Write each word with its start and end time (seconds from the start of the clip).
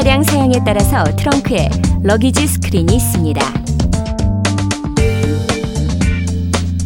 차량 0.00 0.22
사양에 0.22 0.54
따라서 0.64 1.04
트렁크에 1.14 1.68
luggage 2.02 2.46
screen이 2.46 2.96
있습니다. 2.96 3.40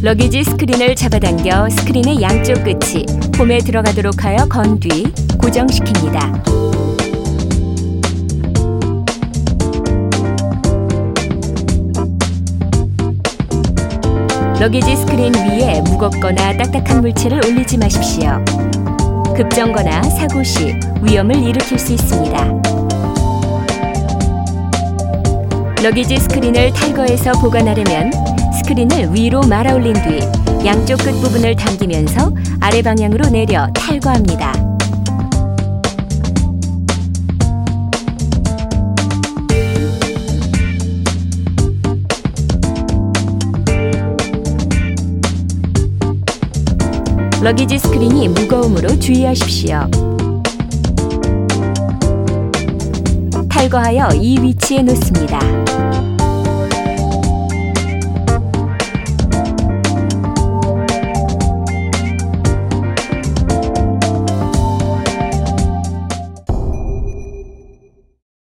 luggage 0.01 0.43
screen을 0.43 0.95
잡아당겨 0.95 1.69
스크린의 1.69 2.21
양쪽 2.21 2.55
끝이 2.65 3.05
홈에 3.39 3.59
들어가도록 3.59 4.25
하여 4.25 4.45
건 4.49 4.77
뒤 4.81 5.05
고정시킵니다. 5.37 6.43
luggage 14.59 14.97
screen 14.97 15.33
위에 15.33 15.79
무겁거나 15.83 16.57
딱딱한 16.57 16.99
물체를 16.99 17.45
올리지 17.45 17.77
마십시오. 17.77 18.43
급정거나 19.37 20.03
사고 20.03 20.43
시 20.43 20.77
위험을 21.01 21.37
일으킬 21.37 21.79
수 21.79 21.93
있습니다. 21.93 22.74
러기지 25.83 26.17
스크린을 26.17 26.73
탈거해서 26.73 27.31
보관하려면 27.33 28.11
스크린을 28.53 29.13
위로 29.13 29.41
말아 29.41 29.75
올린 29.75 29.93
뒤 29.93 30.19
양쪽 30.65 30.97
끝 30.97 31.11
부분을 31.21 31.55
당기면서 31.55 32.33
아래 32.59 32.81
방향으로 32.81 33.29
내려 33.29 33.67
탈거합니다. 33.73 34.53
러기지 47.43 47.77
스크린이 47.77 48.27
무거움으로 48.29 48.97
주의하십시오. 48.97 50.14
탈거하여 53.65 54.09
이 54.21 54.39
위치에 54.39 54.81
놓습니다. 54.83 56.14